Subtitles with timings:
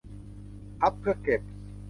[0.79, 1.41] พับเพื่อเก็บ